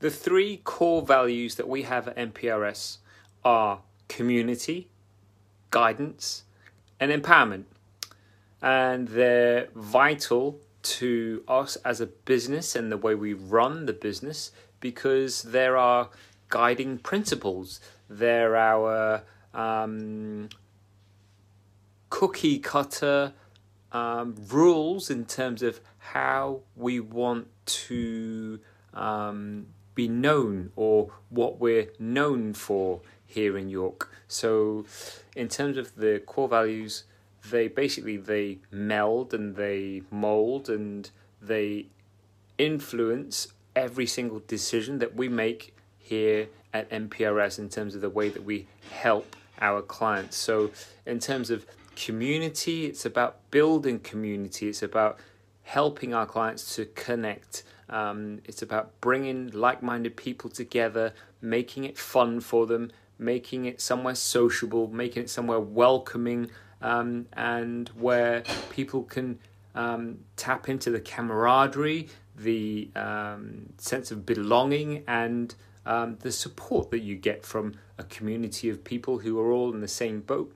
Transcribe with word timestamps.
the 0.00 0.10
three 0.10 0.58
core 0.58 1.02
values 1.02 1.56
that 1.56 1.68
we 1.68 1.82
have 1.82 2.08
at 2.08 2.16
MPRS 2.16 2.98
are 3.44 3.80
community, 4.08 4.88
guidance, 5.70 6.44
and 7.00 7.10
empowerment. 7.10 7.64
And 8.60 9.08
they're 9.08 9.68
vital 9.74 10.60
to 10.82 11.42
us 11.48 11.76
as 11.84 12.00
a 12.00 12.06
business 12.06 12.74
and 12.76 12.90
the 12.90 12.96
way 12.96 13.14
we 13.14 13.32
run 13.32 13.86
the 13.86 13.92
business 13.92 14.52
because 14.80 15.42
there 15.42 15.76
are 15.76 16.10
guiding 16.48 16.98
principles. 16.98 17.80
They're 18.08 18.56
our 18.56 19.22
um, 19.52 20.48
cookie 22.10 22.58
cutter 22.58 23.32
um, 23.92 24.34
rules 24.48 25.10
in 25.10 25.24
terms 25.24 25.62
of 25.62 25.80
how 25.98 26.60
we 26.76 27.00
want 27.00 27.48
to 27.66 28.60
um, 28.94 29.66
be 29.98 30.06
known 30.06 30.70
or 30.76 31.10
what 31.28 31.58
we're 31.58 31.88
known 31.98 32.54
for 32.54 33.00
here 33.26 33.58
in 33.58 33.68
York. 33.68 34.08
So, 34.28 34.86
in 35.34 35.48
terms 35.48 35.76
of 35.76 35.96
the 35.96 36.22
core 36.24 36.48
values, 36.48 37.02
they 37.50 37.66
basically 37.66 38.16
they 38.16 38.58
meld 38.70 39.34
and 39.34 39.56
they 39.56 40.02
mold 40.08 40.68
and 40.68 41.10
they 41.42 41.86
influence 42.58 43.48
every 43.74 44.06
single 44.06 44.40
decision 44.46 45.00
that 45.00 45.16
we 45.16 45.28
make 45.28 45.74
here 45.98 46.46
at 46.72 46.88
MPRS 46.90 47.58
in 47.58 47.68
terms 47.68 47.96
of 47.96 48.00
the 48.00 48.10
way 48.10 48.28
that 48.28 48.44
we 48.44 48.68
help 48.92 49.34
our 49.60 49.82
clients. 49.82 50.36
So, 50.36 50.70
in 51.06 51.18
terms 51.18 51.50
of 51.50 51.66
community, 51.96 52.86
it's 52.86 53.04
about 53.04 53.50
building 53.50 53.98
community, 53.98 54.68
it's 54.68 54.84
about 54.84 55.18
helping 55.64 56.14
our 56.14 56.24
clients 56.24 56.76
to 56.76 56.84
connect. 56.84 57.64
Um, 57.88 58.40
it's 58.44 58.62
about 58.62 59.00
bringing 59.00 59.48
like 59.48 59.82
minded 59.82 60.16
people 60.16 60.50
together, 60.50 61.14
making 61.40 61.84
it 61.84 61.96
fun 61.96 62.40
for 62.40 62.66
them, 62.66 62.90
making 63.18 63.64
it 63.64 63.80
somewhere 63.80 64.14
sociable, 64.14 64.88
making 64.88 65.24
it 65.24 65.30
somewhere 65.30 65.60
welcoming, 65.60 66.50
um, 66.82 67.26
and 67.32 67.88
where 67.90 68.42
people 68.70 69.02
can 69.02 69.38
um, 69.74 70.18
tap 70.36 70.68
into 70.68 70.90
the 70.90 71.00
camaraderie, 71.00 72.08
the 72.36 72.90
um, 72.94 73.70
sense 73.78 74.10
of 74.10 74.26
belonging, 74.26 75.04
and 75.06 75.54
um, 75.86 76.18
the 76.20 76.32
support 76.32 76.90
that 76.90 77.00
you 77.00 77.16
get 77.16 77.44
from 77.44 77.74
a 77.96 78.04
community 78.04 78.68
of 78.68 78.84
people 78.84 79.18
who 79.18 79.40
are 79.40 79.50
all 79.50 79.72
in 79.72 79.80
the 79.80 79.88
same 79.88 80.20
boat 80.20 80.52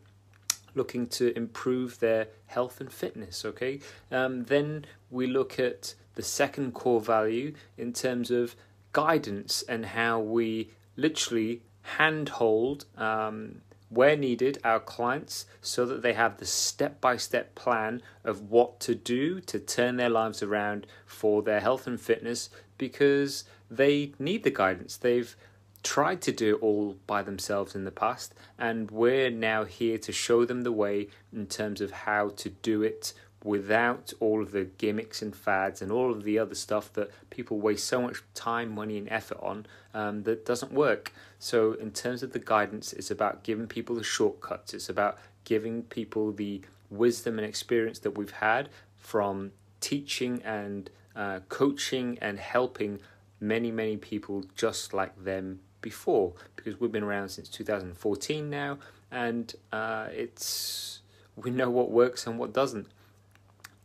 looking 0.74 1.06
to 1.06 1.36
improve 1.36 1.98
their 1.98 2.28
health 2.46 2.80
and 2.80 2.92
fitness. 2.92 3.44
Okay, 3.44 3.80
um, 4.10 4.44
then 4.44 4.84
we 5.10 5.26
look 5.26 5.58
at 5.58 5.94
the 6.14 6.22
second 6.22 6.72
core 6.72 7.00
value 7.00 7.54
in 7.76 7.92
terms 7.92 8.30
of 8.30 8.56
guidance 8.92 9.62
and 9.68 9.86
how 9.86 10.20
we 10.20 10.70
literally 10.96 11.62
handhold 11.82 12.84
um, 12.96 13.60
where 13.88 14.16
needed 14.16 14.58
our 14.64 14.80
clients 14.80 15.44
so 15.60 15.84
that 15.84 16.02
they 16.02 16.14
have 16.14 16.38
the 16.38 16.46
step 16.46 17.00
by 17.00 17.16
step 17.16 17.54
plan 17.54 18.00
of 18.24 18.50
what 18.50 18.80
to 18.80 18.94
do 18.94 19.40
to 19.40 19.58
turn 19.58 19.96
their 19.96 20.08
lives 20.08 20.42
around 20.42 20.86
for 21.04 21.42
their 21.42 21.60
health 21.60 21.86
and 21.86 22.00
fitness 22.00 22.48
because 22.78 23.44
they 23.70 24.12
need 24.18 24.44
the 24.44 24.50
guidance. 24.50 24.96
They've 24.96 25.34
tried 25.82 26.22
to 26.22 26.32
do 26.32 26.54
it 26.56 26.62
all 26.62 26.96
by 27.06 27.22
themselves 27.22 27.74
in 27.74 27.84
the 27.84 27.90
past, 27.90 28.34
and 28.58 28.90
we're 28.90 29.30
now 29.30 29.64
here 29.64 29.98
to 29.98 30.12
show 30.12 30.44
them 30.44 30.62
the 30.62 30.72
way 30.72 31.08
in 31.32 31.46
terms 31.46 31.80
of 31.80 31.90
how 31.90 32.30
to 32.30 32.48
do 32.48 32.82
it 32.82 33.12
without 33.44 34.12
all 34.20 34.42
of 34.42 34.52
the 34.52 34.64
gimmicks 34.64 35.22
and 35.22 35.34
fads 35.34 35.82
and 35.82 35.90
all 35.90 36.10
of 36.10 36.24
the 36.24 36.38
other 36.38 36.54
stuff 36.54 36.92
that 36.92 37.10
people 37.30 37.58
waste 37.58 37.86
so 37.86 38.00
much 38.00 38.22
time, 38.34 38.72
money, 38.74 38.98
and 38.98 39.08
effort 39.10 39.38
on 39.40 39.66
um, 39.94 40.22
that 40.22 40.46
doesn't 40.46 40.72
work. 40.72 41.12
So, 41.38 41.72
in 41.72 41.90
terms 41.90 42.22
of 42.22 42.32
the 42.32 42.38
guidance, 42.38 42.92
it's 42.92 43.10
about 43.10 43.42
giving 43.42 43.66
people 43.66 43.96
the 43.96 44.04
shortcuts, 44.04 44.74
it's 44.74 44.88
about 44.88 45.18
giving 45.44 45.82
people 45.82 46.32
the 46.32 46.62
wisdom 46.90 47.38
and 47.38 47.46
experience 47.46 47.98
that 48.00 48.12
we've 48.12 48.30
had 48.30 48.68
from 48.96 49.52
teaching 49.80 50.40
and 50.44 50.90
uh, 51.16 51.40
coaching 51.48 52.18
and 52.20 52.38
helping 52.38 53.00
many, 53.40 53.70
many 53.70 53.96
people 53.96 54.44
just 54.54 54.94
like 54.94 55.24
them 55.24 55.60
before 55.80 56.32
because 56.54 56.80
we've 56.80 56.92
been 56.92 57.02
around 57.02 57.28
since 57.28 57.48
2014 57.48 58.48
now 58.48 58.78
and 59.10 59.56
uh, 59.72 60.06
it's 60.12 61.00
we 61.36 61.50
know 61.50 61.68
what 61.68 61.90
works 61.90 62.26
and 62.26 62.38
what 62.38 62.52
doesn't 62.52 62.86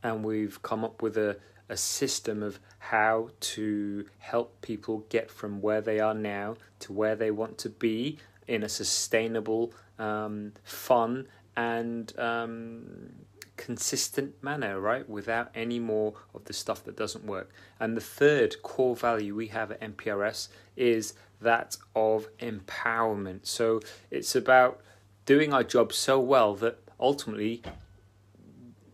and 0.04 0.24
we've 0.24 0.62
come 0.62 0.84
up 0.84 1.02
with 1.02 1.18
a, 1.18 1.38
a 1.70 1.78
system 1.78 2.44
of 2.44 2.60
how 2.80 3.30
to 3.40 4.06
help 4.20 4.62
people 4.62 5.06
get 5.10 5.30
from 5.30 5.62
where 5.62 5.82
they 5.82 6.00
are 6.00 6.14
now 6.14 6.56
to 6.80 6.94
where 6.94 7.16
they 7.16 7.32
want 7.32 7.58
to 7.58 7.70
be 7.70 8.18
in 8.48 8.64
a 8.64 8.70
sustainable 8.70 9.74
um, 10.00 10.54
fun 10.64 11.28
and 11.56 12.18
um, 12.20 13.10
consistent 13.58 14.42
manner, 14.42 14.80
right? 14.80 15.10
Without 15.10 15.50
any 15.54 15.80
more 15.80 16.14
of 16.34 16.46
the 16.46 16.54
stuff 16.54 16.84
that 16.86 16.96
doesn't 16.96 17.26
work. 17.26 17.52
And 17.80 17.98
the 17.98 18.02
third 18.02 18.62
core 18.62 18.96
value 18.96 19.36
we 19.36 19.48
have 19.48 19.72
at 19.72 19.82
MPRS 19.82 20.48
is 20.76 21.16
that 21.42 21.78
of 21.96 22.28
empowerment. 22.38 23.46
So 23.48 23.82
it's 24.10 24.36
about 24.36 24.82
doing 25.26 25.54
our 25.54 25.64
job 25.64 25.92
so 25.92 26.20
well 26.20 26.56
that 26.56 26.80
ultimately 27.00 27.62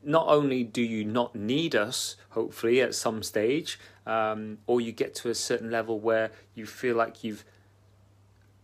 not 0.06 0.28
only 0.28 0.64
do 0.64 0.82
you 0.82 1.06
not 1.06 1.36
need 1.36 1.76
us, 1.76 2.16
hopefully, 2.30 2.82
at 2.82 2.96
some 2.96 3.24
stage, 3.24 3.80
um, 4.06 4.58
or 4.68 4.82
you 4.82 4.92
get 4.92 5.16
to 5.16 5.30
a 5.30 5.36
certain 5.36 5.72
level 5.72 6.00
where 6.00 6.32
you 6.56 6.66
feel 6.66 6.96
like 6.96 7.24
you've 7.24 7.46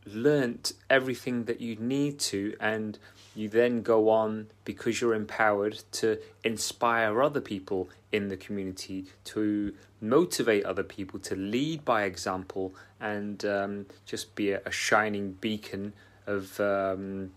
learnt 0.05 0.73
everything 0.89 1.45
that 1.45 1.61
you 1.61 1.75
need 1.75 2.19
to, 2.19 2.55
and 2.59 2.97
you 3.35 3.47
then 3.47 3.81
go 3.81 4.09
on 4.09 4.47
because 4.66 5.00
you're 5.00 5.13
empowered 5.13 5.83
to 5.91 6.19
inspire 6.44 7.22
other 7.22 7.41
people 7.41 7.89
in 8.11 8.29
the 8.29 8.38
community, 8.38 9.06
to 9.23 9.73
motivate 10.01 10.66
other 10.66 10.83
people, 10.83 11.19
to 11.19 11.35
lead 11.35 11.85
by 11.85 12.03
example, 12.03 12.73
and 13.00 13.45
um, 13.45 13.85
just 14.06 14.35
be 14.35 14.51
a, 14.51 14.61
a, 14.66 14.71
shining 14.71 15.33
beacon 15.33 15.94
of. 16.25 16.59
Um, 16.59 17.31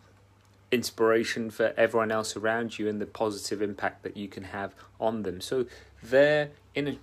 inspiration 0.72 1.50
for 1.50 1.74
everyone 1.76 2.10
else 2.10 2.36
around 2.36 2.78
you 2.78 2.88
and 2.88 3.00
the 3.00 3.06
positive 3.06 3.62
impact 3.62 4.02
that 4.02 4.16
you 4.16 4.26
can 4.26 4.44
have 4.44 4.74
on 4.98 5.22
them. 5.22 5.40
So, 5.40 5.66
there, 6.02 6.50
in 6.74 6.88
a 6.88 6.98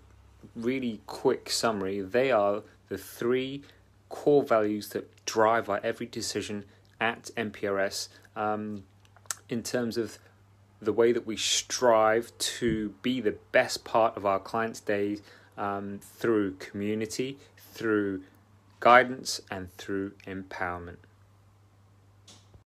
really 0.56 1.02
quick 1.06 1.50
summary, 1.50 2.02
they 2.02 2.32
are 2.32 2.64
the 2.90 2.98
three 2.98 3.64
core 4.10 4.44
values 4.44 4.90
that 4.90 5.26
drive 5.26 5.70
our 5.70 5.80
every 5.84 6.08
decision 6.08 6.66
at 7.00 7.30
MPRS 7.38 8.10
um, 8.36 8.84
in 9.48 9.64
terms 9.64 9.98
of 9.98 10.18
the 10.82 10.92
way 10.94 11.12
that 11.12 11.28
we 11.28 11.38
strive 11.38 12.36
to 12.38 12.90
be 13.02 13.22
the 13.22 13.36
best 13.52 13.84
part 13.84 14.18
of 14.18 14.26
our 14.26 14.40
clients' 14.40 14.80
days 14.80 15.22
um, 15.58 16.00
through 16.02 16.54
community, 16.56 17.38
through 17.58 18.24
guidance, 18.80 19.42
and 19.52 19.72
through 19.78 20.12
empowerment. 20.26 20.98